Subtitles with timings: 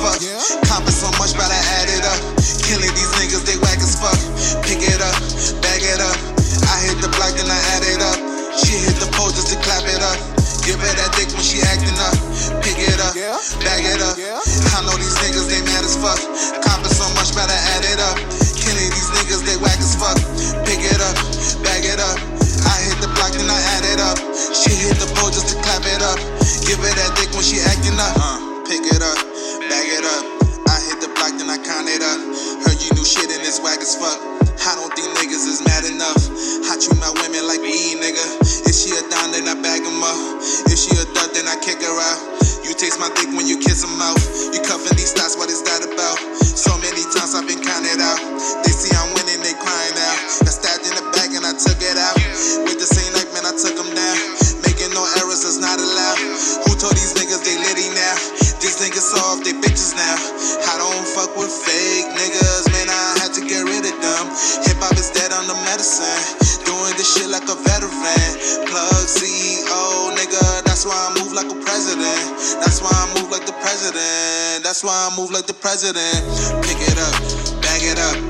[0.00, 0.18] fuck.
[0.64, 2.20] Copping so much, but I add it up.
[2.64, 4.16] Killing these niggas, they whack as fuck.
[4.64, 5.16] Pick it up,
[5.60, 6.16] bag it up.
[6.66, 8.18] I hit the block, then I add it up.
[8.56, 10.16] She hit the pole just to clap it up.
[10.64, 12.16] Give her that dick when she acting up.
[12.64, 13.14] Pick it up,
[13.64, 14.16] bag it up.
[14.16, 16.20] I know these niggas, they mad as fuck.
[16.64, 18.16] Copping so much, but I add it up.
[18.56, 20.16] Killing these niggas, they whack as fuck.
[20.64, 21.16] Pick it up,
[21.64, 22.16] bag it up.
[22.64, 24.18] I hit the block, then I add it up.
[24.52, 26.20] She hit the pole just to clap it up.
[26.68, 28.12] Give her that dick when she acting up.
[28.20, 28.38] Uh,
[28.68, 29.16] pick it up,
[29.70, 30.26] bag it up.
[30.66, 32.18] I hit the block, then I count it up.
[32.66, 34.18] Heard you new shit and it's whack as fuck.
[34.66, 36.20] I don't think niggas is mad enough.
[36.66, 38.26] I treat my women like weed, nigga.
[38.66, 40.18] If she a down, then I bag 'em up.
[40.66, 42.20] If she a dud, then I kick her out.
[42.66, 44.19] You taste my dick when you kiss 'em out.
[64.24, 64.66] Rid.
[64.66, 66.64] Hip hop is dead on the medicine.
[66.64, 68.30] Doing this shit like a veteran.
[68.68, 70.64] Plug CEO, nigga.
[70.64, 72.26] That's why I move like a president.
[72.60, 74.64] That's why I move like the president.
[74.64, 76.20] That's why I move like the president.
[76.64, 78.29] Pick it up, bag it up.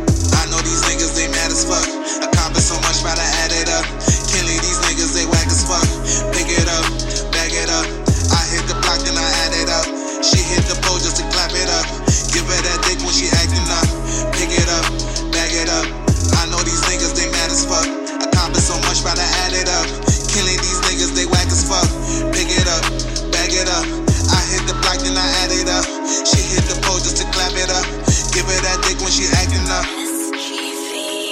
[25.61, 25.85] It up.
[26.25, 27.85] She hit the pole just to clap it up.
[28.33, 29.85] Give her that dick when she acting up.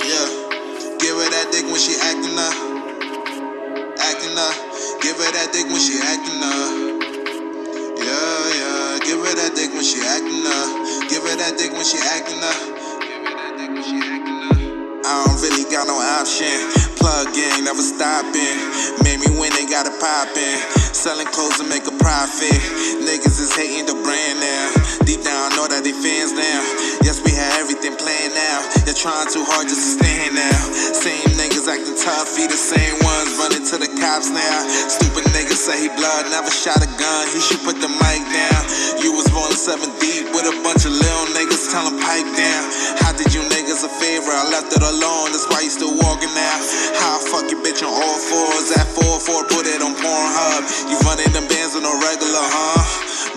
[0.05, 0.29] Yeah,
[1.01, 2.53] give her that dick when she acting up.
[3.97, 4.55] Acting up.
[5.01, 6.71] Give her that dick when she acting up.
[7.97, 8.99] Yeah, yeah.
[9.01, 10.69] Give her that dick when she acting up.
[11.09, 12.59] Give her that dick when she acting up.
[13.01, 14.59] Give her that dick when she acting up.
[15.09, 16.53] I don't really got no option.
[17.01, 18.57] Plug in, never stopping.
[19.01, 20.61] Made me win, they got it poppin'.
[20.93, 22.61] Selling clothes to make a profit.
[23.01, 23.48] Niggas is
[28.99, 30.59] trying too hard just to stand now.
[30.91, 34.59] Same niggas acting tough, he the same ones running to the cops now.
[34.91, 37.25] Stupid nigga say he blood, never shot a gun.
[37.31, 38.63] He should put the mic down.
[38.99, 42.65] You was rolling seven deep with a bunch of little niggas, tell 'em pipe down.
[42.99, 44.35] How did you niggas a favor?
[44.35, 46.59] I left it alone, that's why you still walking now.
[46.99, 48.75] How I fuck your bitch on all fours?
[48.75, 50.91] At 4-4, put it on Pornhub.
[50.91, 52.83] You running them bands on a regular, huh?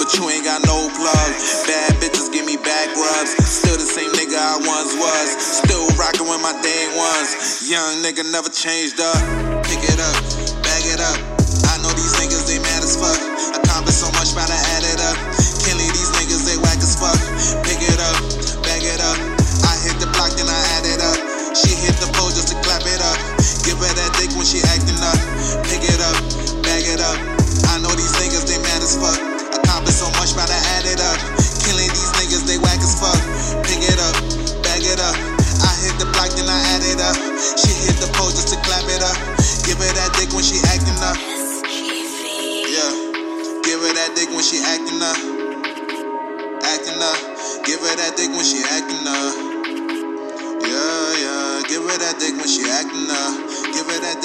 [0.02, 1.32] But you ain't got no plug.
[1.70, 3.38] Bad bitches give me back rubs.
[3.46, 3.71] Still
[7.72, 9.16] Young nigga never changed up.
[9.64, 10.16] Pick it up,
[10.62, 11.16] bag it up.
[11.72, 13.16] I know these niggas, they mad as fuck.
[13.64, 15.41] Accomplish so much, but I add it up.
[37.58, 39.18] She hit the pole just to clap it up.
[39.66, 41.18] Give her that dick when she acting up.
[42.72, 42.92] Yeah,
[43.66, 45.18] give her that dick when she acting up.
[46.64, 47.20] Acting up.
[47.66, 49.34] Give her that dick when she acting up.
[50.64, 51.64] Yeah, yeah.
[51.68, 53.34] Give her that dick when she acting up.
[53.74, 54.21] Give her that